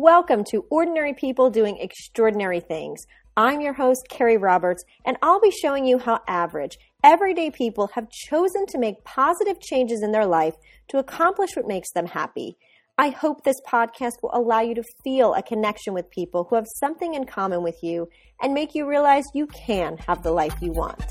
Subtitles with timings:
[0.00, 3.04] Welcome to Ordinary People Doing Extraordinary Things.
[3.36, 8.08] I'm your host, Carrie Roberts, and I'll be showing you how average, everyday people have
[8.08, 10.54] chosen to make positive changes in their life
[10.90, 12.56] to accomplish what makes them happy.
[12.96, 16.66] I hope this podcast will allow you to feel a connection with people who have
[16.76, 18.08] something in common with you
[18.40, 21.02] and make you realize you can have the life you want.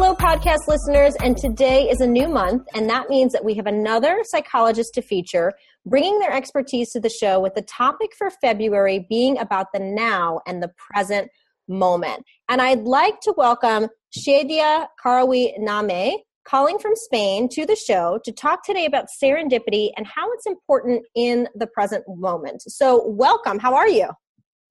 [0.00, 3.66] Hello, podcast listeners, and today is a new month, and that means that we have
[3.66, 9.04] another psychologist to feature, bringing their expertise to the show with the topic for February
[9.08, 11.28] being about the now and the present
[11.66, 12.22] moment.
[12.48, 18.30] And I'd like to welcome Shadya Karawi Name, calling from Spain, to the show to
[18.30, 22.62] talk today about serendipity and how it's important in the present moment.
[22.68, 23.58] So, welcome.
[23.58, 24.10] How are you?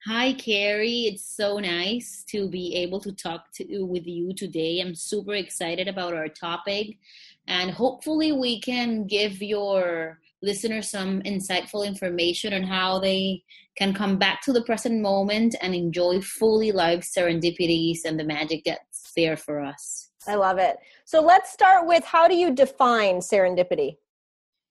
[0.05, 1.07] Hi, Carrie.
[1.07, 4.79] It's so nice to be able to talk to with you today.
[4.79, 6.97] I'm super excited about our topic,
[7.47, 13.43] and hopefully, we can give your listeners some insightful information on how they
[13.75, 18.61] can come back to the present moment and enjoy fully life serendipities and the magic
[18.65, 20.09] that's there for us.
[20.27, 20.77] I love it.
[21.05, 23.97] So, let's start with how do you define serendipity?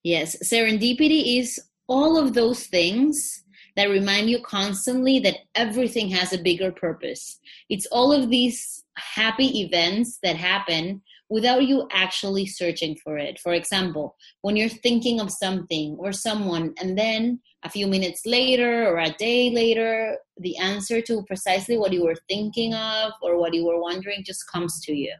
[0.05, 3.43] Yes, serendipity is all of those things
[3.77, 7.39] that remind you constantly that everything has a bigger purpose.
[7.69, 13.39] It's all of these happy events that happen without you actually searching for it.
[13.39, 18.87] For example, when you're thinking of something or someone, and then a few minutes later
[18.87, 23.55] or a day later, the answer to precisely what you were thinking of or what
[23.55, 25.13] you were wondering just comes to you.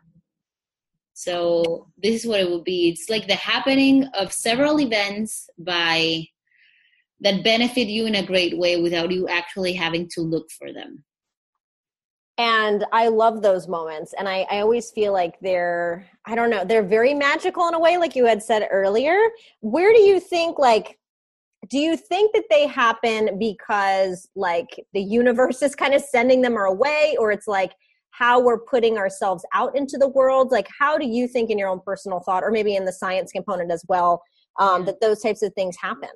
[1.13, 6.27] So, this is what it would be it's like the happening of several events by
[7.21, 11.03] that benefit you in a great way without you actually having to look for them.
[12.39, 14.15] And i love those moments.
[14.19, 17.79] And I, I always feel like they're i don't know they're very magical in a
[17.79, 19.17] way like you had said earlier.
[19.61, 20.99] Where do you think like
[21.69, 26.57] do you think that they happen because like the universe is kind of sending them
[26.57, 27.73] our way or it's like
[28.11, 30.53] how we're putting ourselves out into the world?
[30.53, 33.33] Like how do you think in your own personal thought or maybe in the science
[33.33, 34.23] component as well
[34.61, 36.11] um, that those types of things happen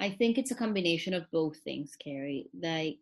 [0.00, 2.48] I think it's a combination of both things, Carrie.
[2.60, 2.98] Like,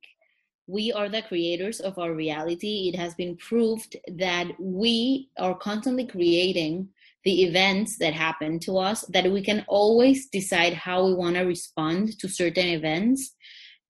[0.66, 2.90] we are the creators of our reality.
[2.92, 6.88] It has been proved that we are constantly creating
[7.24, 11.42] the events that happen to us, that we can always decide how we want to
[11.42, 13.34] respond to certain events.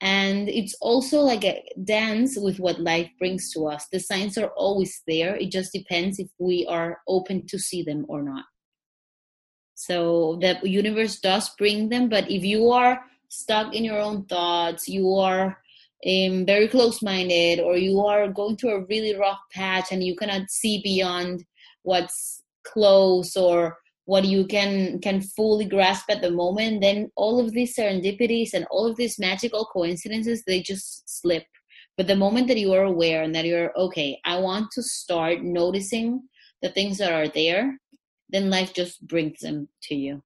[0.01, 3.87] And it's also like a dance with what life brings to us.
[3.91, 5.37] The signs are always there.
[5.37, 8.45] It just depends if we are open to see them or not.
[9.87, 14.89] So the universe does bring them, but if you are stuck in your own thoughts,
[14.89, 15.59] you are
[16.07, 20.17] um, very close minded, or you are going through a really rough patch and you
[20.17, 21.45] cannot see beyond
[21.83, 27.53] what's close or what you can can fully grasp at the moment then all of
[27.53, 31.45] these serendipities and all of these magical coincidences they just slip.
[31.97, 35.43] But the moment that you are aware and that you're okay i want to start
[35.43, 36.23] noticing
[36.63, 37.79] the things that are there
[38.29, 40.23] then life just brings them to you.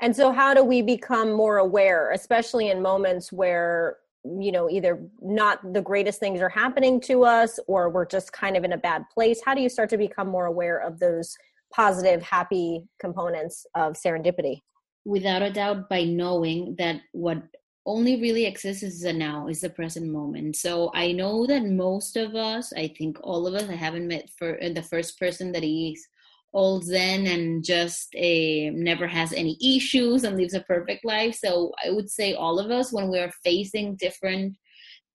[0.00, 5.00] And so, how do we become more aware, especially in moments where, you know, either
[5.20, 8.78] not the greatest things are happening to us or we're just kind of in a
[8.78, 9.40] bad place?
[9.44, 11.36] How do you start to become more aware of those
[11.72, 14.60] positive, happy components of serendipity?
[15.04, 17.42] Without a doubt, by knowing that what
[17.86, 20.56] only really exists is the now, is the present moment.
[20.56, 24.30] So I know that most of us, I think all of us, I haven't met
[24.36, 26.06] for the first person that is
[26.52, 31.34] all zen and just uh, never has any issues and lives a perfect life.
[31.34, 34.56] So I would say all of us, when we're facing different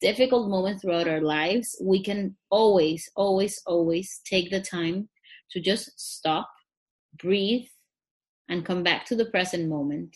[0.02, 5.10] difficult moments throughout our lives, we can always, always, always take the time
[5.52, 6.50] to just stop,
[7.18, 7.68] breathe,
[8.50, 10.16] and come back to the present moment.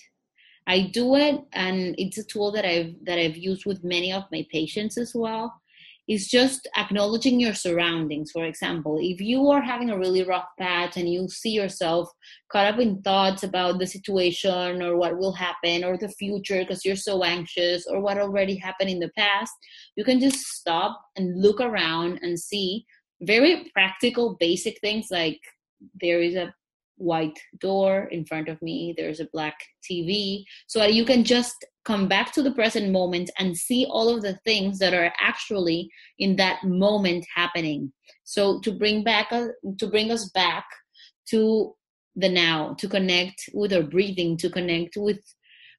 [0.67, 4.25] I do it, and it's a tool that I've that I've used with many of
[4.31, 5.60] my patients as well
[6.11, 8.31] is just acknowledging your surroundings.
[8.31, 12.09] For example, if you are having a really rough patch and you see yourself
[12.51, 16.83] caught up in thoughts about the situation or what will happen or the future because
[16.83, 19.53] you're so anxious or what already happened in the past,
[19.95, 22.85] you can just stop and look around and see
[23.21, 25.39] very practical, basic things like
[26.01, 26.53] there is a
[27.01, 29.55] white door in front of me there's a black
[29.89, 34.21] tv so you can just come back to the present moment and see all of
[34.21, 35.89] the things that are actually
[36.19, 37.91] in that moment happening.
[38.23, 39.49] So to bring back a,
[39.79, 40.65] to bring us back
[41.29, 41.75] to
[42.15, 45.19] the now to connect with our breathing to connect with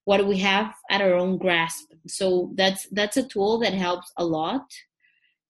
[0.04, 1.84] what we have at our own grasp.
[2.08, 4.64] So that's that's a tool that helps a lot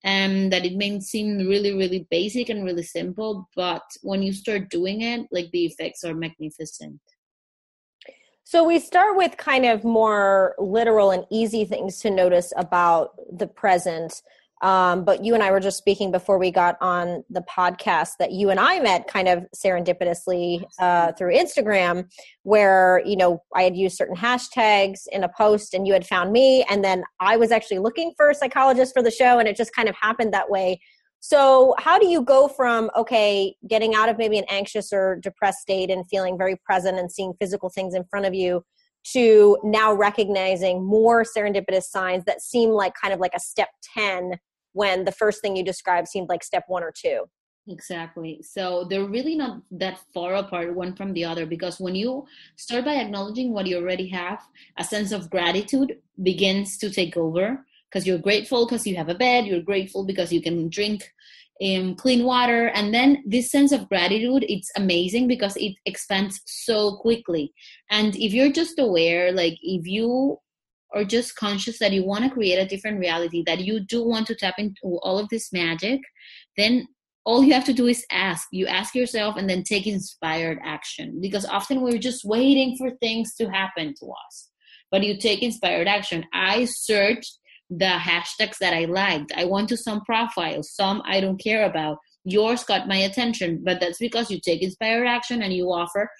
[0.04, 4.68] and that it may seem really really basic and really simple but when you start
[4.70, 7.00] doing it like the effects are magnificent
[8.44, 13.46] So we start with kind of more literal and easy things to notice about the
[13.46, 14.20] present.
[14.62, 18.30] Um, but you and I were just speaking before we got on the podcast that
[18.30, 22.08] you and I met kind of serendipitously uh, through Instagram,
[22.44, 26.30] where you know I had used certain hashtags in a post, and you had found
[26.30, 29.56] me, and then I was actually looking for a psychologist for the show, and it
[29.56, 30.80] just kind of happened that way.
[31.18, 35.58] So, how do you go from okay, getting out of maybe an anxious or depressed
[35.58, 38.62] state and feeling very present and seeing physical things in front of you?
[39.04, 43.68] to now recognizing more serendipitous signs that seem like kind of like a step
[43.98, 44.38] 10
[44.72, 47.24] when the first thing you described seemed like step one or two.
[47.68, 48.42] Exactly.
[48.42, 52.26] So they're really not that far apart one from the other because when you
[52.56, 54.42] start by acknowledging what you already have,
[54.78, 59.14] a sense of gratitude begins to take over because you're grateful because you have a
[59.14, 61.12] bed, you're grateful because you can drink
[61.62, 66.96] um, clean water and then this sense of gratitude it's amazing because it expands so
[66.96, 67.52] quickly
[67.90, 70.38] and if you're just aware like if you
[70.94, 74.26] or just conscious that you want to create a different reality, that you do want
[74.26, 76.00] to tap into all of this magic,
[76.56, 76.86] then
[77.24, 78.48] all you have to do is ask.
[78.50, 83.34] You ask yourself and then take inspired action because often we're just waiting for things
[83.36, 84.48] to happen to us.
[84.90, 86.24] But you take inspired action.
[86.32, 87.38] I searched
[87.70, 89.32] the hashtags that I liked.
[89.34, 91.98] I went to some profiles, some I don't care about.
[92.24, 96.10] Yours got my attention, but that's because you take inspired action and you offer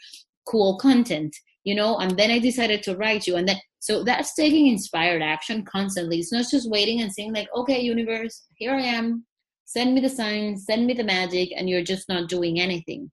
[0.47, 1.99] cool content, you know.
[1.99, 6.19] And then I decided to write you, and then so that's taking inspired action constantly.
[6.19, 9.27] It's not just waiting and saying, like, okay, universe, here I am.
[9.65, 13.11] Send me the signs, send me the magic, and you're just not doing anything.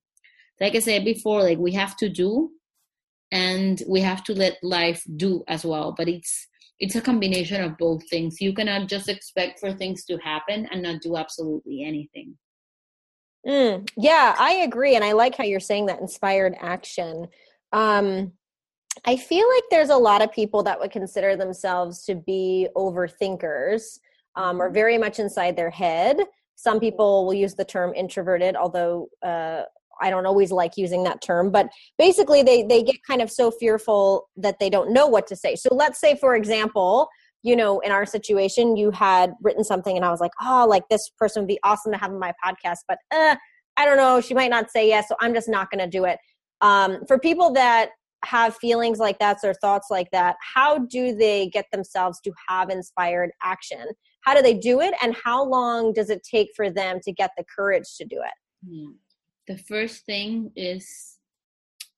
[0.60, 2.52] Like I said before, like we have to do
[3.32, 5.94] and we have to let life do as well.
[5.98, 6.48] But it's
[6.80, 8.40] it's a combination of both things.
[8.40, 12.38] You cannot just expect for things to happen and not do absolutely anything.
[13.46, 14.96] Mm, yeah, I agree.
[14.96, 17.28] And I like how you're saying that inspired action.
[17.74, 18.34] Um,
[19.06, 24.00] I feel like there's a lot of people that would consider themselves to be overthinkers
[24.36, 24.74] um, or mm-hmm.
[24.74, 26.18] very much inside their head.
[26.56, 29.64] Some people will use the term introverted, although uh,
[30.02, 31.52] I don't always like using that term.
[31.52, 35.36] But basically, they they get kind of so fearful that they don't know what to
[35.36, 35.56] say.
[35.56, 37.08] So let's say, for example,
[37.44, 40.84] you know, in our situation, you had written something, and I was like, oh, like
[40.90, 43.36] this person would be awesome to have on my podcast, but uh,
[43.78, 46.04] I don't know, she might not say yes, so I'm just not going to do
[46.04, 46.20] it.
[46.60, 47.92] Um, for people that
[48.26, 52.70] have feelings like that or thoughts like that, how do they get themselves to have
[52.70, 53.86] inspired action?
[54.22, 54.94] How do they do it?
[55.02, 58.34] And how long does it take for them to get the courage to do it?
[58.68, 58.90] Yeah.
[59.48, 61.18] The first thing is,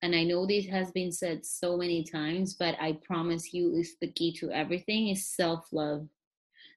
[0.01, 3.95] and I know this has been said so many times, but I promise you is
[3.99, 6.07] the key to everything is self love.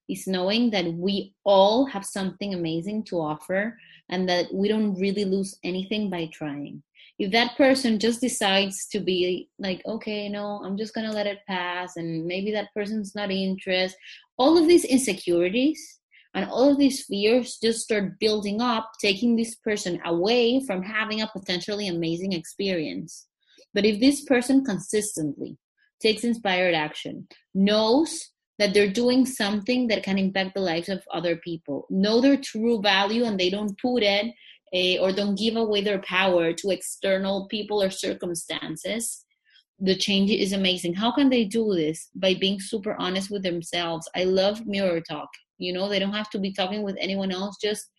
[0.07, 3.79] Is knowing that we all have something amazing to offer
[4.11, 6.83] and that we don't really lose anything by trying
[7.19, 11.39] if that person just decides to be like okay no i'm just gonna let it
[11.47, 13.97] pass and maybe that person's not interested
[14.37, 16.01] all of these insecurities
[16.35, 21.23] and all of these fears just start building up taking this person away from having
[21.23, 23.27] a potentially amazing experience.
[23.73, 25.57] But if this person consistently
[26.01, 31.37] takes inspired action knows that they're doing something that can impact the lives of other
[31.37, 34.33] people know their true value and they don't put it
[35.01, 39.25] or don't give away their power to external people or circumstances
[39.81, 40.95] the change is amazing.
[40.95, 42.09] How can they do this?
[42.15, 44.09] By being super honest with themselves.
[44.15, 45.29] I love mirror talk.
[45.59, 47.91] You know they don't have to be talking with anyone else just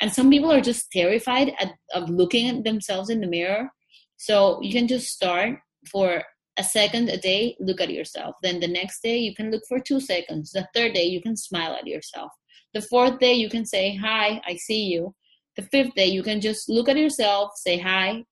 [0.00, 3.68] and some people are just terrified at, of looking at themselves in the mirror.
[4.16, 5.58] So you can just start
[5.90, 6.22] for
[6.56, 8.36] a second a day look at yourself.
[8.42, 10.52] Then the next day you can look for two seconds.
[10.52, 12.32] The third day you can smile at yourself.
[12.72, 15.14] The fourth day you can say hi i see you
[15.60, 18.24] the fifth day, you can just look at yourself, say, Hi,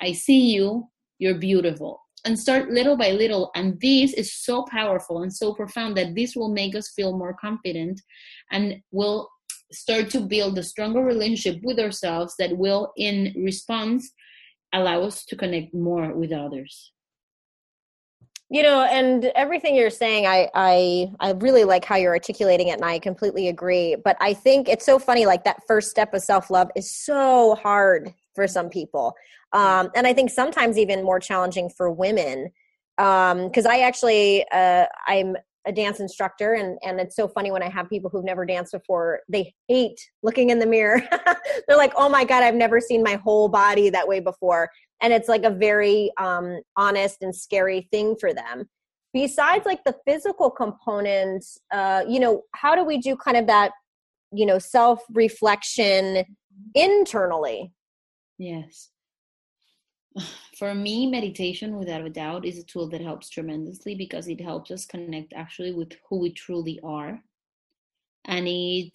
[0.00, 0.88] I see you,
[1.18, 2.00] you're beautiful.
[2.24, 3.50] And start little by little.
[3.54, 7.34] And this is so powerful and so profound that this will make us feel more
[7.34, 8.00] confident
[8.52, 9.28] and will
[9.72, 14.12] start to build a stronger relationship with ourselves that will, in response,
[14.72, 16.92] allow us to connect more with others
[18.52, 22.72] you know and everything you're saying I, I i really like how you're articulating it
[22.72, 26.22] and i completely agree but i think it's so funny like that first step of
[26.22, 29.14] self-love is so hard for some people
[29.54, 32.50] um, and i think sometimes even more challenging for women
[32.98, 37.62] because um, i actually uh, i'm a dance instructor and and it's so funny when
[37.62, 41.00] i have people who've never danced before they hate looking in the mirror.
[41.68, 44.68] They're like oh my god i've never seen my whole body that way before
[45.02, 48.68] and it's like a very um, honest and scary thing for them.
[49.12, 53.72] Besides like the physical components uh, you know how do we do kind of that
[54.32, 56.24] you know self reflection
[56.74, 57.72] internally?
[58.38, 58.90] Yes.
[60.58, 64.70] For me meditation without a doubt is a tool that helps tremendously because it helps
[64.70, 67.22] us connect actually with who we truly are
[68.24, 68.92] and it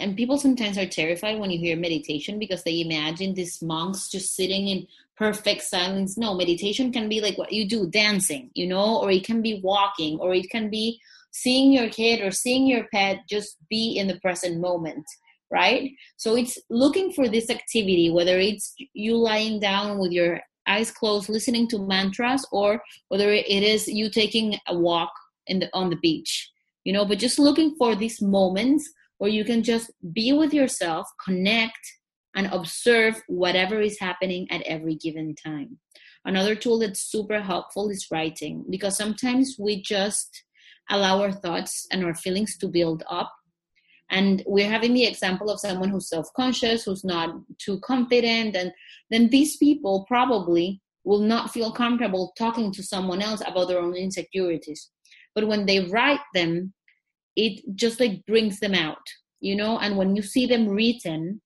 [0.00, 4.36] and people sometimes are terrified when you hear meditation because they imagine these monks just
[4.36, 6.18] sitting in perfect silence.
[6.18, 9.60] No meditation can be like what you do dancing you know or it can be
[9.62, 11.00] walking or it can be
[11.30, 15.04] seeing your kid or seeing your pet just be in the present moment
[15.50, 15.90] right?
[16.16, 21.28] So it's looking for this activity whether it's you lying down with your eyes closed
[21.28, 25.12] listening to mantras or whether it is you taking a walk
[25.46, 26.51] in the on the beach
[26.84, 31.06] you know but just looking for these moments where you can just be with yourself
[31.24, 31.78] connect
[32.34, 35.78] and observe whatever is happening at every given time.
[36.24, 40.44] Another tool that's super helpful is writing because sometimes we just
[40.88, 43.32] allow our thoughts and our feelings to build up.
[44.10, 48.72] And we're having the example of someone who's self-conscious who's not too confident and
[49.10, 53.94] then these people probably will not feel comfortable talking to someone else about their own
[53.94, 54.90] insecurities
[55.34, 56.72] but when they write them
[57.36, 59.02] it just like brings them out
[59.42, 59.80] you know?
[59.80, 61.42] And when you see them written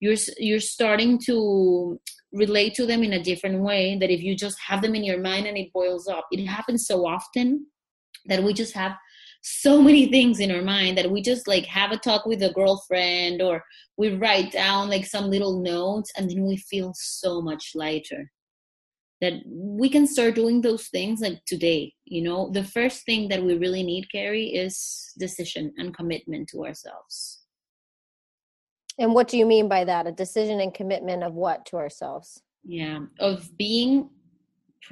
[0.00, 1.98] you're you're starting to
[2.32, 5.20] relate to them in a different way that if you just have them in your
[5.20, 7.66] mind and it boils up it happens so often
[8.26, 8.92] that we just have
[9.42, 12.52] so many things in our mind that we just like have a talk with a
[12.52, 13.62] girlfriend or
[13.96, 18.30] we write down like some little notes and then we feel so much lighter
[19.24, 22.50] that we can start doing those things like today you know?
[22.50, 27.42] The first thing that we really need carrie is decision and commitment to ourselves.
[28.98, 30.06] And what do you mean by that?
[30.06, 32.40] A decision and commitment of what to ourselves?
[32.64, 34.10] Yeah of being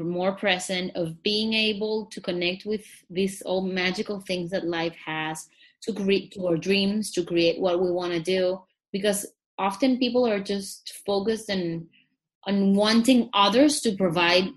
[0.00, 5.48] more present of being able to connect with these all magical things that life has
[5.82, 8.58] to create to our dreams to create what we want to do
[8.90, 9.26] because
[9.58, 11.86] often people are just focused on
[12.46, 14.48] on wanting others to provide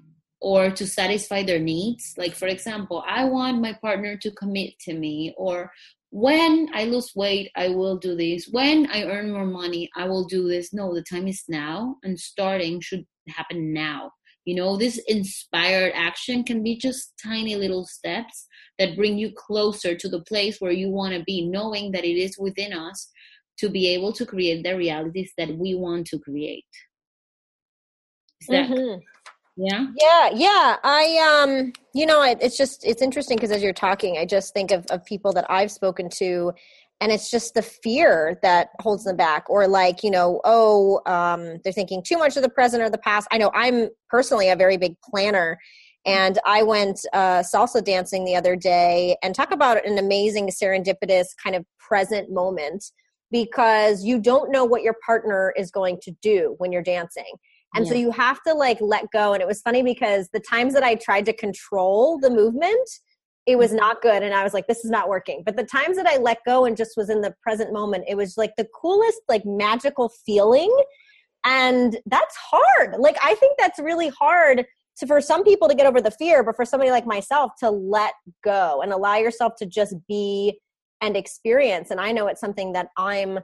[0.42, 2.13] or to satisfy their needs.
[2.18, 5.72] Like for example i want my partner to commit to me or
[6.12, 8.48] when i lose weight i will do this.
[8.51, 10.74] When i earn more money i will do this.
[10.74, 14.12] No the time is now and starting should happen now.
[14.46, 19.96] You know this inspired action can be just tiny little steps that bring you closer
[19.96, 23.10] to the place where you want to be knowing that it is within us
[23.58, 26.65] to be able to create the realities that we want to create
[28.44, 29.00] mm-hmm.
[29.56, 29.88] yeah?
[30.00, 30.77] Yeah yeah.
[30.84, 34.54] I um you know it, it's just it's interesting because as you're talking i just
[34.54, 36.51] think of, of people that i've spoken to
[37.01, 41.58] and it's just the fear that holds them back or like you know oh um,
[41.63, 43.27] they're thinking too much of the present or the past.
[43.32, 45.58] I know i'm personally a very big planner
[46.06, 51.27] and i went uh, salsa dancing the other day and talk about an amazing serendipitous
[51.42, 52.84] kind of present moment
[53.32, 57.25] because you don't know what your partner is going to do when you're dancing
[57.75, 57.91] and yeah.
[57.91, 59.34] so you have to like let go.
[59.34, 62.89] And it was funny because the times that i tried to control the movement
[63.46, 63.77] it was mm-hmm.
[63.77, 64.24] not good.
[64.24, 65.44] And i was like this is not working.
[65.46, 68.15] But the times that i let go and just was in the present moment it
[68.15, 70.75] was like the coolest like magical feeling.
[71.44, 72.96] And that's hard.
[72.98, 74.65] Like i think that's really hard
[74.98, 77.70] to for some people to get over the fear but for somebody like myself to
[77.70, 78.13] let
[78.46, 80.60] go and allow yourself to just be
[81.01, 81.91] and experience.
[81.91, 83.39] And i know it's something that i'm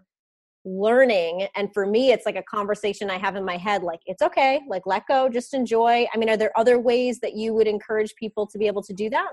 [0.63, 4.21] learning and for me it's like a conversation i have in my head like it's
[4.21, 6.07] okay like let go just enjoy.
[6.13, 8.93] I mean are there other ways that you would encourage people to be able to
[8.93, 9.31] do that?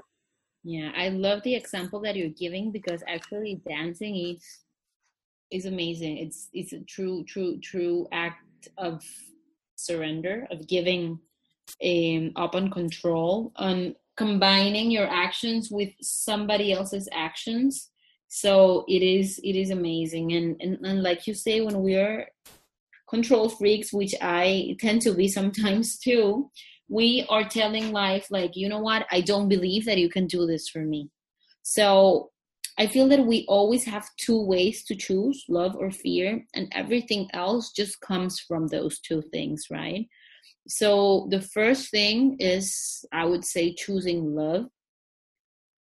[0.65, 4.45] Yeah, I love the example that you're giving because actually dancing is
[5.51, 6.19] is amazing.
[6.19, 9.03] It's it's a true true true act of
[9.77, 11.19] surrender of giving
[11.85, 17.91] um, up on control on combining your actions with somebody else's actions
[18.29, 20.33] so it is it is amazing.
[20.33, 22.29] And, and and like you say when we are
[23.09, 26.51] control freaks which i tend to be sometimes too
[26.91, 29.07] we are telling life like you know what?
[29.11, 31.11] I don't believe that you can do this for me.
[31.63, 32.31] So
[32.79, 37.29] i feel that we always have two ways to choose love or fear and everything
[37.33, 40.07] else just comes from those two things right?
[40.69, 44.67] So the first thing is i would say choosing love.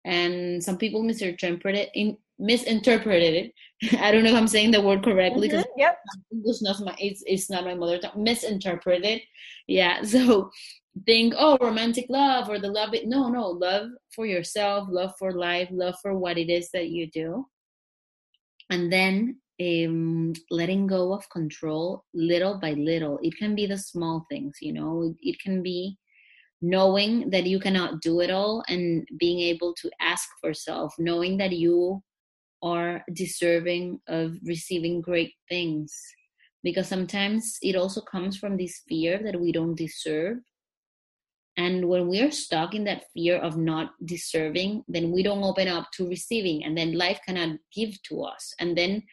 [0.06, 3.34] And some people misinterpret it in, misinterpreted
[3.82, 4.00] it.
[4.00, 5.98] I don't know if i'm saying the word correctly because mm-hmm, yep.
[6.32, 8.24] english not my it's, it's not my mother tongue.
[8.24, 9.22] Misinterpreted.
[9.68, 10.52] Yeah so
[11.06, 15.34] think oh romantic love or the love it no no love for yourself love for
[15.34, 17.46] life love for what it is that you do.
[18.70, 23.20] And then um, letting go of control little by little.
[23.22, 25.14] It can be the small things you know?
[25.22, 25.98] It can be
[26.62, 31.38] knowing that you cannot do it all and being able to ask for self knowing
[31.38, 32.02] that you
[32.64, 35.94] are deserving of receiving great things.
[36.64, 40.38] Because sometimes it also comes from this fear that we don't deserve.
[41.58, 45.68] And when we are stuck in that fear of not deserving then we don't open
[45.68, 48.54] up to receiving and then life cannot give to us.
[48.60, 49.04] And then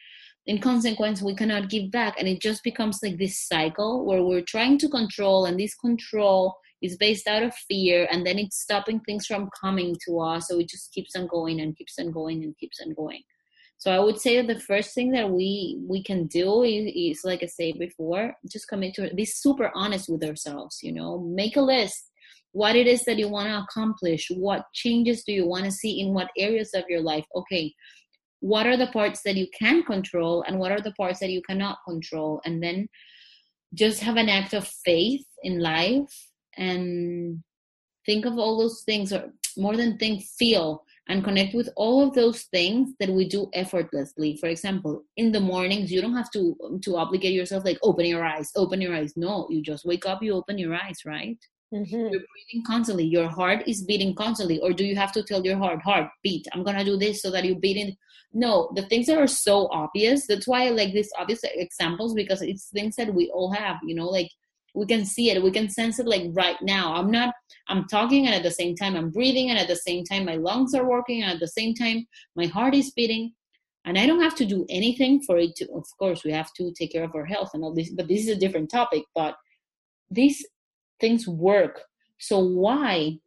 [0.47, 2.15] in consequence we cannot give back.
[2.17, 6.55] And it just becomes like this cycle where we're trying to control and this control
[6.81, 10.47] is based out of fear and then it's stopping things from coming to us.
[10.47, 13.21] So it just keeps on going and keeps on going and keeps on going
[13.81, 17.41] so i would say the first thing that we we can do is, is like
[17.41, 21.11] i said before just commit to be super honest with ourselves you know?
[21.41, 22.07] Make a list.
[22.53, 24.29] What it is that you want to accomplish?
[24.29, 27.25] What changes do you want to see in what areas of your life?
[27.33, 27.73] Okay
[28.41, 31.41] what are the parts that you can control and what are the parts that you
[31.43, 32.41] cannot control?
[32.43, 32.89] And then
[33.73, 36.11] just have an act of faith in life
[36.57, 37.43] and
[38.05, 42.13] think of all those things or more than think feel and connect with all of
[42.13, 44.37] those things that we do effortlessly.
[44.37, 48.23] For example in the mornings you don't have to to obligate yourself like open your
[48.25, 49.13] eyes open your eyes.
[49.15, 51.37] No you just wake up you open your eyes right?
[51.73, 51.95] Mm-hmm.
[51.95, 53.05] you're breathing constantly.
[53.05, 54.59] Your heart is beating constantly.
[54.59, 56.45] Or do you have to tell your heart heart beat.
[56.51, 57.95] I'm gonna do this so that you beat in
[58.33, 62.41] no the things that are so obvious that's why i like these obvious examples because
[62.41, 64.29] it's things that we all have you know like
[64.73, 66.95] we can see it we can sense it like right now.
[66.95, 67.33] I'm not
[67.67, 70.35] i'm talking and at the same time i'm breathing and at the same time my
[70.35, 73.33] lungs are working and at the same time my heart is beating.
[73.85, 76.71] And i don't have to do anything for it to of course we have to
[76.77, 79.35] take care of our health and all this but this is a different topic but
[80.11, 80.45] these
[81.01, 81.81] things work.
[82.19, 83.17] So why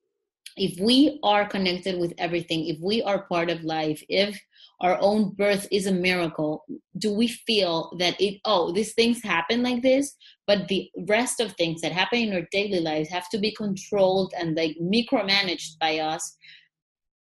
[0.56, 4.40] if we are connected with everything if we are part of life if
[4.80, 6.64] our own birth is a miracle
[6.98, 10.14] do we feel that it oh these things happen like this
[10.46, 14.32] but the rest of things that happen in our daily lives have to be controlled
[14.38, 16.36] and like micromanaged by us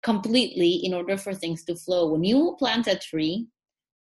[0.04, 2.12] completely in order for things to flow?
[2.12, 3.48] When you plant a tree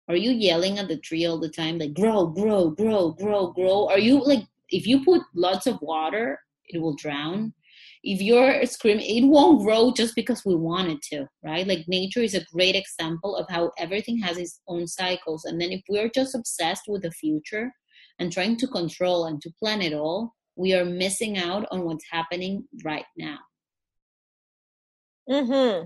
[0.09, 3.89] are you yelling at the tree all the time like grow grow grow grow grow
[3.89, 7.53] are you like if you put lots of water it will drown
[8.03, 11.67] if you're screaming, it won't grow just because we want it to, right?
[11.67, 15.45] Like nature is a great example of how everything has its own cycles.
[15.45, 17.71] And then if we're just obsessed with the future
[18.19, 22.05] and trying to control and to plan it all, we are missing out on what's
[22.11, 23.37] happening right now.
[25.29, 25.85] Mm-hmm.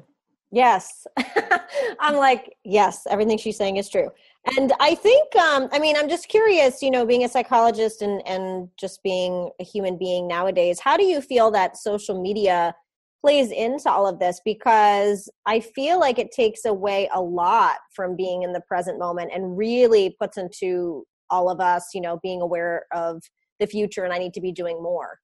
[0.52, 1.08] Yes.
[2.00, 4.10] I'm like, yes, everything she's saying is true
[4.58, 8.22] and i think um, i mean i'm just curious you know being a psychologist and
[8.28, 12.74] and just being a human being nowadays how do you feel that social media
[13.22, 14.42] plays into all of this?
[14.44, 19.32] Because i feel like it takes away a lot from being in the present moment
[19.34, 23.22] and really puts into all of us you know being aware of
[23.60, 25.20] the future and i need to be doing more.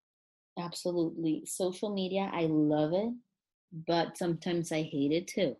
[0.59, 1.43] Absolutely.
[1.45, 3.13] Social media i love it
[3.87, 5.55] but sometimes i hate it too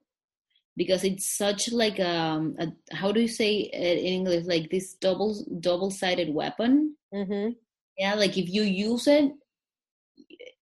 [0.77, 4.45] because it's such like um a, how do you say it in english?
[4.45, 6.95] Like this double double sided weapon?
[7.13, 7.51] Mm-hmm.
[7.97, 9.31] yeah like if you use it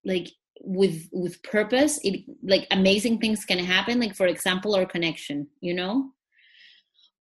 [0.05, 0.27] like
[0.61, 5.73] with with purpose it like amazing things can happen like for example our connection you
[5.73, 6.11] know?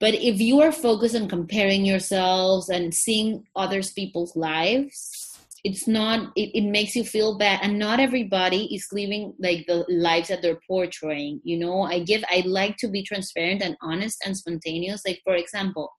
[0.00, 5.21] But if you are focused on comparing yourselves and seeing others people's lives
[5.64, 9.84] it's not it, it makes you feel bad and not everybody is living like the
[9.88, 11.82] lives that they're portraying you know?
[11.82, 15.02] I give i like to be transparent and honest and spontaneous.
[15.06, 15.90] Like for example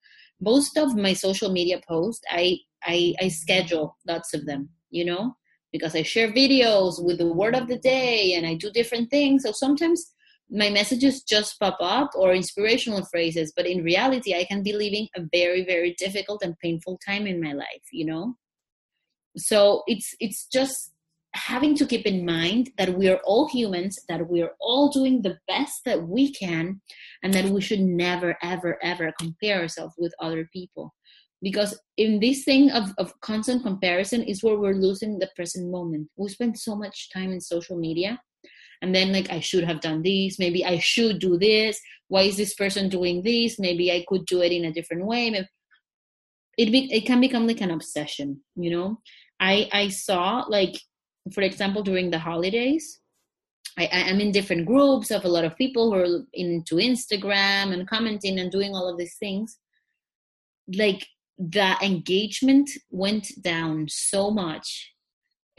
[0.41, 5.35] most of my social media posts i i, I schedule lots of them you know?
[5.71, 9.43] Because i share videos with the word of the day and i do different things.
[9.43, 10.13] So sometimes
[10.49, 15.07] my messages just pop up or inspirational phrases but in reality i can be living
[15.15, 18.35] a very very difficult and painful time in my life you know
[19.35, 20.93] so it's it's just
[21.35, 25.21] having to keep in mind that we are all humans that we are all doing
[25.21, 26.79] the best that we can
[27.23, 30.93] and that we should never ever ever compare ourselves with other people.
[31.41, 36.07] Because in this thing of, of constant comparison is where we're losing the present moment.
[36.15, 38.21] We spend so much time in social media
[38.81, 40.37] and then like i should have done this.
[40.37, 41.79] Maybe i should do this.
[42.09, 43.57] Why is this person doing this?
[43.57, 45.47] Maybe i could do it in a different way.
[46.55, 48.99] It, be, it can become like an obsession you know
[49.39, 50.75] I I saw like
[51.33, 53.01] for example during the holidays
[53.77, 57.87] I, I'm in different groups of a lot of people who are into Instagram and
[57.87, 59.57] commenting and doing all of these things.
[60.75, 61.07] Like
[61.39, 64.91] the engagement went down so much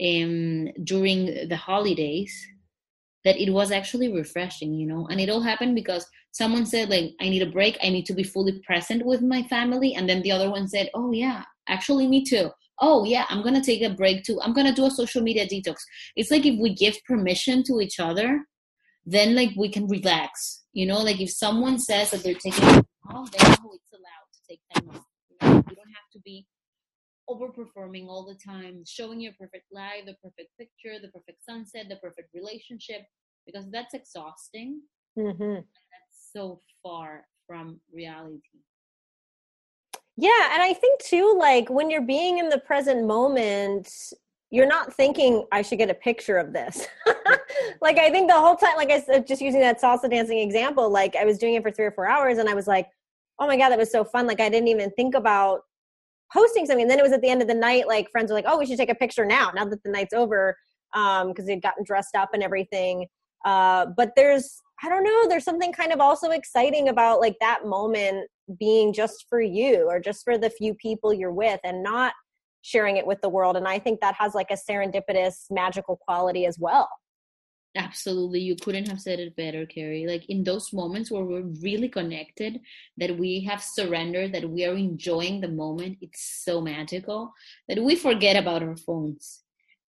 [0.01, 2.33] um, during the holidays
[3.25, 5.07] that it was actually refreshing, you know.
[5.07, 7.77] And it all happened because someone said, like, I need a break.
[7.83, 9.95] I need to be fully present with my family.
[9.95, 13.63] And then the other one said, Oh, yeah, actually, me too oh yeah i'm gonna
[13.63, 15.77] take a break too i'm gonna do a social media detox
[16.15, 18.45] it's like if we give permission to each other
[19.05, 23.31] then like we can relax you know like if someone says that they're taking off
[23.31, 25.55] then oh, it's allowed to take time off you, know?
[25.69, 26.45] you don't have to be
[27.29, 31.95] overperforming all the time, showing your perfect life, the perfect picture, the perfect sunset, the
[31.97, 33.01] perfect relationship,
[33.45, 34.81] because that's exhausting.
[35.17, 35.55] Mm-hmm.
[35.55, 38.61] That's so far from reality.
[40.17, 43.91] Yeah, and I think too, like when you're being in the present moment,
[44.49, 46.87] you're not thinking I should get a picture of this.
[47.81, 50.89] like I think the whole time, like I said, just using that salsa dancing example,
[50.89, 52.87] like I was doing it for three or four hours, and I was like,
[53.39, 54.27] oh my god, that was so fun.
[54.27, 55.61] Like I didn't even think about
[56.31, 56.83] posting something.
[56.83, 58.57] And then it was at the end of the night, like friends were like, oh,
[58.57, 60.55] we should take a picture now, now that the night's over,
[60.93, 63.07] because um, they'd gotten dressed up and everything.
[63.43, 67.65] Uh, but there's, I don't know, there's something kind of also exciting about like that
[67.65, 68.27] moment
[68.59, 72.13] being just for you or just for the few people you're with and not
[72.61, 73.55] sharing it with the world.
[73.55, 76.89] And I think that has like a serendipitous, magical quality as well.
[77.77, 78.39] Absolutely.
[78.39, 80.07] You couldn't have said it better, Carrie.
[80.07, 82.61] Like in those moments where we're really connected,
[82.97, 87.33] that we have surrendered, that we are enjoying the moment, it's so magical
[87.67, 89.41] that we forget about our phones.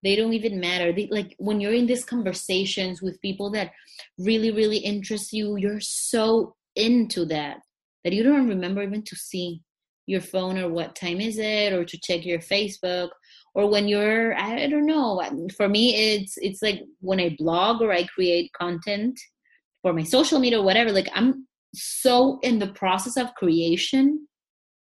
[0.04, 0.92] They don't even matter.
[0.92, 3.72] They, like when you're in these conversations with people that
[4.20, 7.62] really, really interest you, you're so into that
[8.08, 9.60] that you don't remember even to see
[10.06, 13.10] your phone or what time is it or to check your Facebook
[13.54, 15.22] or when you're I don't know.
[15.58, 19.20] For me it's it's like when I blog or I create content
[19.82, 24.26] for my social media or whatever like I'm so in the process of creation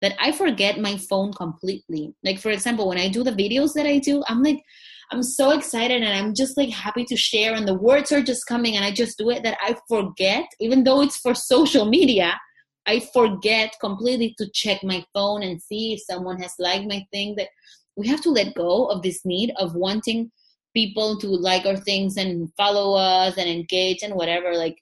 [0.02, 2.16] that I forget my phone completely.
[2.24, 4.64] Like for example when I do the videos that I do I'm like
[5.12, 8.48] I'm so excited and I'm just like happy to share and the words are just
[8.48, 12.40] coming and I just do it that I forget even though it's for social media
[12.86, 17.36] I forget completely to check my phone and see if someone has liked my thing
[17.36, 17.50] that
[17.96, 20.32] we have to let go of this need of wanting
[20.74, 24.56] people to like our things and follow us and engage and whatever.
[24.56, 24.78] Like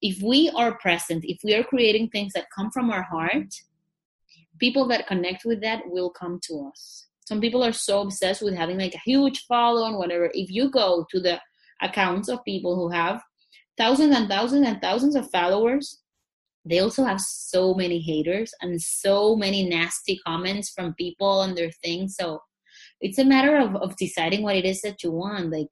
[0.00, 3.54] if we are present if we are creating things that come from our heart
[4.58, 7.06] people that connect with that will come to us.
[7.26, 10.30] Some people are so obsessed with having like a huge follow and whatever.
[10.34, 11.40] If you go to the
[11.80, 13.20] accounts of people who have
[13.76, 16.01] thousands and thousands and thousands of followers
[16.64, 21.70] they also have so many haters and so many nasty comments from people on their
[21.82, 22.16] things.
[22.18, 22.40] So
[23.00, 25.50] it's a matter of, of deciding what it is that you want.
[25.50, 25.68] Like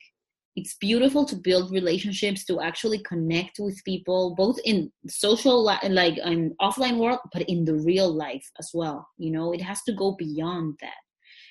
[0.57, 6.55] it's beautiful to build relationships to actually connect with people both in social like in
[6.61, 9.09] offline world but in the real life as well.
[9.16, 11.00] You know it has to go beyond that.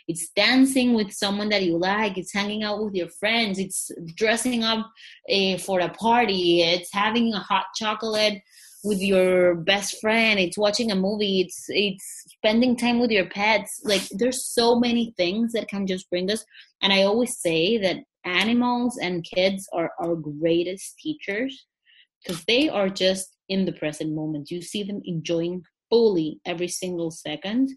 [0.10, 2.18] It's dancing with someone that you like.
[2.18, 3.60] It's hanging out with your friends.
[3.60, 4.88] It's dressing up
[5.32, 6.64] uh, for a party.
[6.64, 8.42] It's having a hot chocolate
[8.84, 13.82] with your best friend it's watching a movie it's it's spending time with your pets
[13.84, 16.46] like there's so many things that can just bring us
[16.82, 21.66] and i always say that animals and kids are our greatest teachers
[22.24, 27.12] because they are just in the present moment you see them enjoying fully every single
[27.12, 27.70] second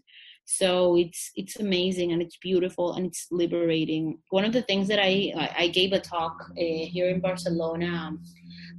[0.45, 4.19] so it's it's amazing and it's beautiful and it's liberating.
[4.29, 8.23] One of the things that i i gave a talk uh, here in barcelona um,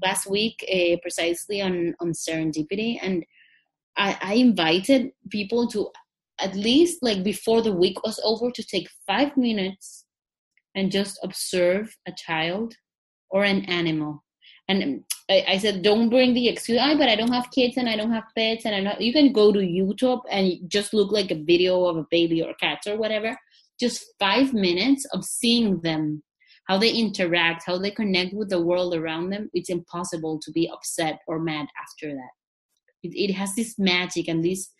[0.03, 2.99] last week uh, precisely on on serendipity.
[3.03, 3.25] And
[3.97, 5.91] I, I invited people to
[6.41, 10.05] at least like before the week was over to take five minutes
[10.75, 12.75] and just observe a child
[13.31, 14.25] or an animal
[14.69, 16.81] and I, I, said don't bring the excuse.
[16.81, 19.13] I but i don't have kids and i don't have pets and i know you
[19.13, 22.87] can go to youtube and just look like a video of a baby or cats
[22.87, 23.37] or whatever.
[23.81, 26.23] Just five minutes of seeing them
[26.67, 30.71] how they interact, how they connect with the world around them, it's impossible to be
[30.73, 32.31] upset or mad after that.
[33.03, 34.71] It, it has this magic and this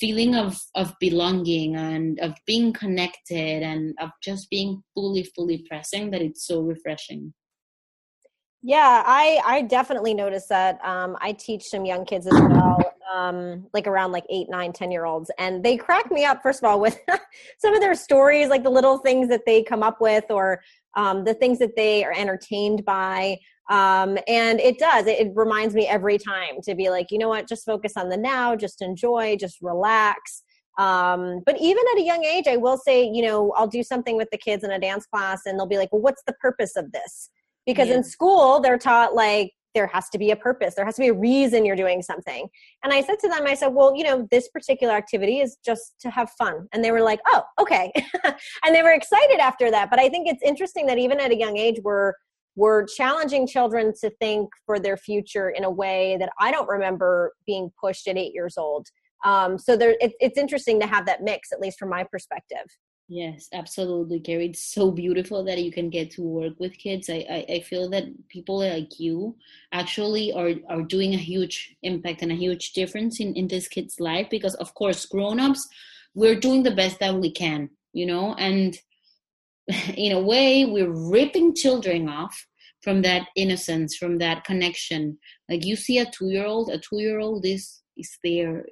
[0.00, 6.10] feeling of of belonging and of being connected and of just being fully fully present
[6.10, 7.32] that it's so refreshing
[8.64, 12.80] yeah i i definitely notice that um, i teach some young kids as well
[13.14, 16.60] um, like around like eight nine ten year olds and they crack me up first
[16.62, 16.98] of all with
[17.58, 20.60] some of their stories like the little things that they come up with or
[20.96, 23.38] um, the things that they are entertained by.
[23.70, 27.28] Um, and it does, it, it reminds me every time to be like, you know
[27.28, 30.42] what, just focus on the now, just enjoy, just relax.
[30.78, 34.16] Um, but even at a young age, I will say, you know, I'll do something
[34.16, 36.76] with the kids in a dance class and they'll be like, well, what's the purpose
[36.76, 37.30] of this?
[37.66, 37.96] Because yeah.
[37.96, 40.74] in school, they're taught like, there has to be a purpose.
[40.74, 42.46] There has to be a reason you're doing something.
[42.84, 45.94] And I said to them, I said, well, you know, this particular activity is just
[46.00, 46.68] to have fun.
[46.72, 47.92] And they were like, oh, okay.
[48.24, 49.90] and they were excited after that.
[49.90, 52.14] But I think it's interesting that even at a young age, we're
[52.56, 57.32] we're challenging children to think for their future in a way that I don't remember
[57.46, 58.86] being pushed at eight years old.
[59.24, 62.66] Um, so there, it, it's interesting to have that mix, at least from my perspective.
[63.14, 64.46] Yes, absolutely, Carrie.
[64.46, 67.08] It's so beautiful that you can get to work with kids.
[67.08, 69.36] I, I, I, feel that people like you
[69.72, 74.00] actually are, are doing a huge impact and a huge difference in, in this kid's
[74.00, 75.68] life because, of course, grown ups,
[76.14, 77.70] we're doing the best that we can.
[77.92, 78.78] you know and
[79.96, 82.46] in a way we're ripping children off
[82.82, 86.98] from that innocence from that connection like you see a two year old a two
[87.04, 88.66] year old is is there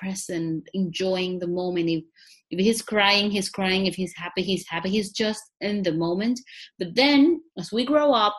[0.00, 1.88] present enjoying the moment.
[1.88, 2.04] If
[2.50, 3.86] if he's crying he's crying.
[3.86, 4.90] If he's happy he's happy.
[4.90, 6.40] He's just in the moment.
[6.78, 8.38] But then as we grow up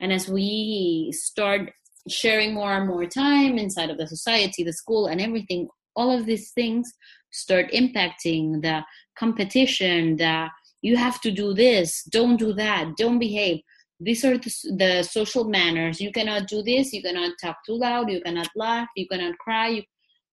[0.00, 1.70] and as we start
[2.08, 6.24] sharing more and more time inside of the society the school and everything all of
[6.24, 6.88] these things
[7.32, 8.84] start impacting the
[9.18, 10.48] competition the
[10.82, 12.04] you have to do this.
[12.04, 12.96] Don't do that.
[12.96, 13.60] Don't behave.
[13.98, 16.00] These are the, the, social manners.
[16.00, 16.92] You cannot do this.
[16.92, 18.10] You cannot talk too loud.
[18.10, 18.88] You cannot laugh.
[18.94, 19.68] You cannot cry.
[19.68, 19.82] You,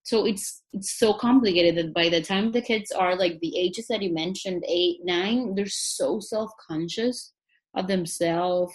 [0.04, 3.88] so it's it's so complicated that by the time the kids are like the ages
[3.88, 7.34] that you mentioned eight nine they're so self-conscious
[7.76, 8.74] of themselves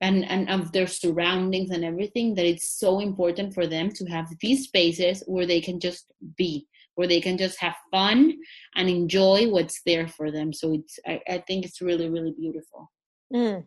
[0.00, 4.28] and and of their surroundings and everything that it's so important for them to have
[4.40, 6.66] these spaces where they can just be
[6.96, 8.34] where they can just have fun
[8.74, 12.90] and enjoy what's there for them so it's i, I think it's really really beautiful
[13.32, 13.64] mm.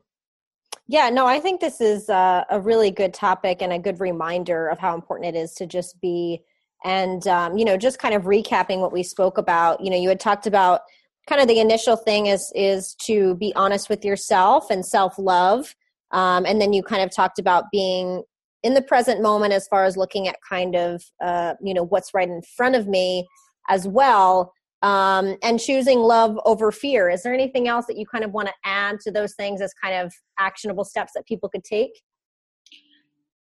[0.88, 4.67] Yeah, no, I think this is a, a, really good topic and a good reminder
[4.67, 6.41] of how important it is to just be.
[6.83, 10.09] And, um, you know, just kind of recapping what we spoke about, you know, you
[10.09, 10.81] had talked about
[11.27, 15.75] kind of the initial thing is is to be honest with yourself and self love
[16.11, 18.23] um, and then you kind of talked about being
[18.63, 22.13] in the present moment as far as looking at kind of uh, you know what's
[22.13, 23.27] right in front of me
[23.69, 27.09] as well um, and choosing love over fear.
[27.09, 29.73] Is there anything else that you kind of want to add to those things as
[29.73, 32.01] kind of actionable steps that people could take?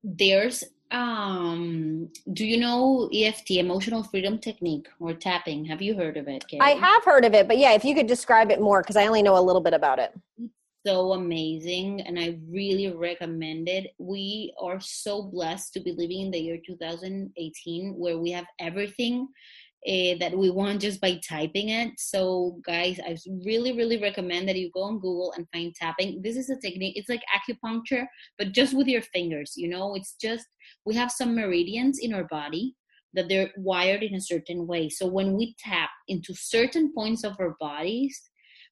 [0.03, 5.65] There's um do you know EFT emotional freedom technique or tapping?
[5.65, 8.07] Have you heard of it I have heard of it but yeah if you could
[8.07, 10.13] describe it more cuz I only know a little bit about it.
[10.87, 13.95] So amazing and I really recommend it.
[13.99, 19.29] We are so blessed to be living in the year 2018 where we have everything
[19.87, 21.93] uh, that we want just by typing it.
[21.99, 26.23] So, guys, I really, really recommend that you go on Google and find tapping.
[26.23, 28.07] This is a technique, it's like acupuncture,
[28.39, 29.53] but just with your fingers.
[29.57, 30.47] You know, it's just
[30.87, 32.75] we have some meridians in our body
[33.13, 34.89] that they're wired in a certain way.
[34.89, 38.21] So, when we tap into certain points of our bodies,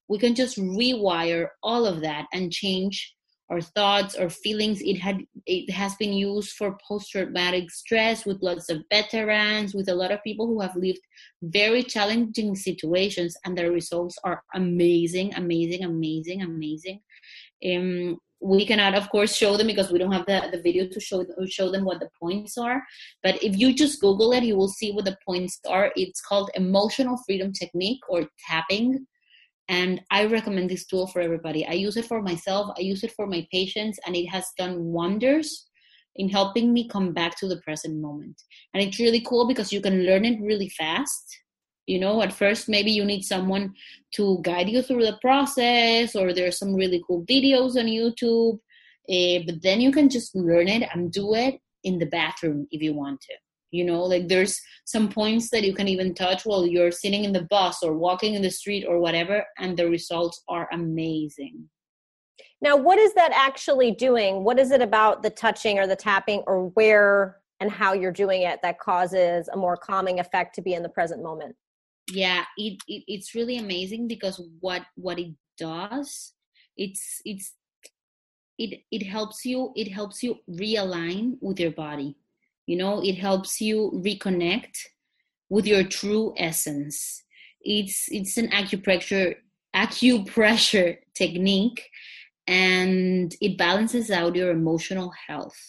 [0.07, 3.13] we can just rewire all of that and change
[3.49, 4.81] our thoughts or feelings.
[4.81, 9.95] It had it has been used for post-traumatic stress with lots of veterans with a
[9.95, 11.01] lot of people who have lived
[11.41, 16.99] very challenging situations and the results are amazing amazing amazing amazing.
[17.65, 20.99] Um, we cannot of course show them because we don't have the, the video to
[20.99, 22.83] show show them what the points are
[23.21, 25.91] but if you just google it you will see what the points are.
[25.95, 29.07] It's called emotional freedom technique or tapping
[29.69, 31.65] and i recommend this tool for everybody.
[31.65, 34.83] I use it for myself i use it for my patients and it has done
[34.83, 35.67] wonders
[36.15, 38.39] in helping me come back to the present moment.
[38.73, 41.39] And it's really cool because you can learn it really fast.
[41.87, 43.73] You know at first maybe you need someone
[44.15, 48.57] to guide you through the process or there's some really cool videos on youtube
[49.09, 52.81] uh, but then you can just learn it and do it in the bathroom if
[52.81, 53.33] you want to
[53.73, 57.33] you know like there's some points that you can even touch while you're sitting in
[57.33, 61.69] the bus or walking in the street or whatever and the results are amazing.
[62.61, 64.43] Now what is that actually doing?
[64.43, 68.43] What is it about the touching or the tapping or where and how you're doing
[68.43, 71.55] it that causes a more calming effect to be in the present moment?
[72.11, 76.33] Yeah it, it it's really amazing because what what it does
[76.77, 77.53] it's it's
[78.57, 82.17] it it helps you it helps you realign with your body
[82.65, 84.77] you know it helps you reconnect
[85.49, 87.23] with your true essence.
[87.61, 89.35] It's it's an acupressure
[89.75, 91.89] acupressure technique
[92.47, 95.59] and it balances out your emotional health.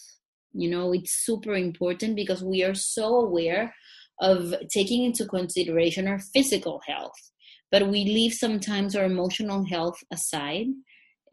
[0.53, 3.75] You know it's super important because we are so aware
[4.21, 7.31] of taking into consideration our physical health
[7.73, 10.69] but we leave sometimes our emotional health aside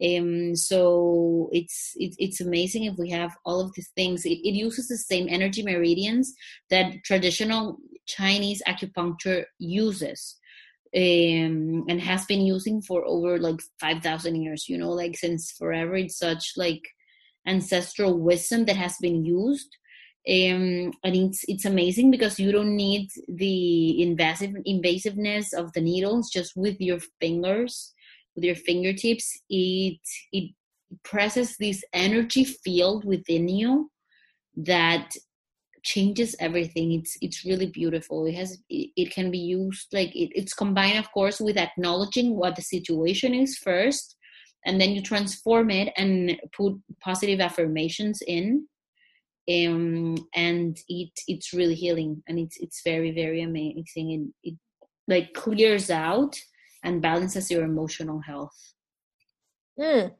[0.02, 4.24] um, so it's it, it's amazing if we have all of these things.
[4.24, 6.32] It, it uses the same energy meridians
[6.70, 10.36] that traditional Chinese acupuncture uses.
[10.94, 15.96] Um, and has been using for over like 5000 years you know like since forever
[15.96, 16.82] it's such like
[17.46, 19.74] ancestral wisdom that has been used
[20.28, 26.28] um, and it's it's amazing because you don't need the invasive invasiveness of the needles
[26.30, 27.94] just with your fingers
[28.34, 29.98] with your fingertips it
[30.32, 30.50] it
[31.04, 33.90] presses this energy field within you
[34.56, 35.12] that
[35.82, 36.92] changes everything.
[36.92, 38.26] It's it's really beautiful.
[38.26, 42.36] It has it, it can be used like it, it's combined of course with acknowledging
[42.36, 44.16] what the situation is first
[44.64, 48.66] and then you transform it and put positive affirmations in
[49.50, 54.12] um, and it it's really healing and it's it's very very amazing.
[54.12, 54.54] And it
[55.08, 56.36] like clears out
[56.82, 58.74] and balances your emotional health.
[59.78, 60.12] Mm.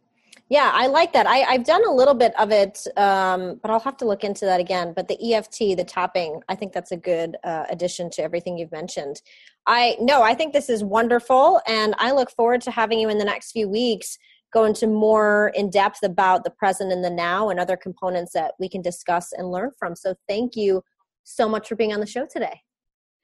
[0.48, 1.26] Yeah, I like that.
[1.26, 4.44] I, I've done a little bit of it, um, but I'll have to look into
[4.44, 4.92] that again.
[4.94, 8.72] But the EFT, the tapping, I think that's a good uh, addition to everything you've
[8.72, 9.22] mentioned.
[9.66, 13.18] I no, I think this is wonderful, and I look forward to having you in
[13.18, 14.18] the next few weeks
[14.52, 18.52] go into more in depth about the present and the now and other components that
[18.60, 19.96] we can discuss and learn from.
[19.96, 20.82] So thank you
[21.24, 22.60] so much for being on the show today.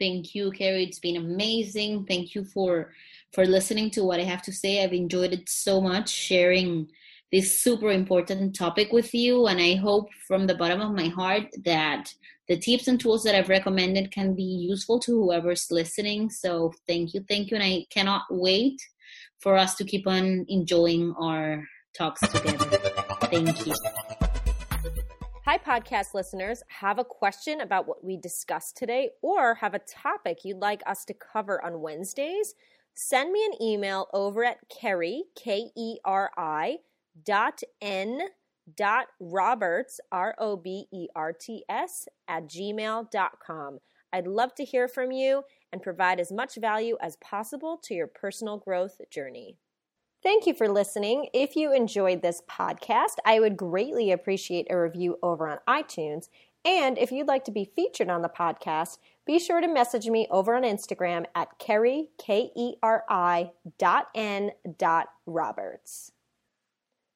[0.01, 0.85] Thank you, Carrie.
[0.85, 2.07] It's been amazing.
[2.07, 2.93] Thank you for
[3.33, 4.83] for listening to what I have to say.
[4.83, 6.89] I've enjoyed it so much sharing
[7.31, 11.45] this super important topic with you and I hope from the bottom of my heart
[11.65, 12.13] that
[12.49, 16.31] the tips and tools that I've recommended can be useful to whoever's listening.
[16.31, 18.81] So thank you, thank you and I cannot wait
[19.41, 21.63] for us to keep on enjoying our
[21.97, 22.79] talks together.
[23.25, 23.75] Thank you.
[25.45, 26.63] Hi, podcast listeners.
[26.69, 31.05] Have a question about what we discussed today or have a topic you'd like us
[31.07, 32.55] to cover on Wednesdays?
[33.01, 36.79] Send me an email over at Keri, K E R I,
[37.25, 38.23] dot N
[38.77, 43.79] dot Roberts, R O B E R T S, at gmail.com.
[44.13, 48.09] I'd love to hear from you and provide as much value as possible to your
[48.09, 49.59] personal growth journey.
[50.21, 51.29] Thank you for listening.
[51.33, 56.29] If you enjoyed this podcast, I would greatly appreciate a review over on iTunes.
[56.69, 60.29] And if you'd like to be featured on the podcast, be sure to message me
[60.31, 66.13] over on Instagram at Keri, K E R I dot N dot Roberts.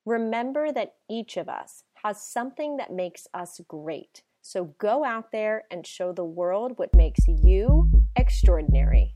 [0.06, 4.22] Remember that each of us has something that makes us great.
[4.40, 9.14] So go out there and show the world what makes you extraordinary.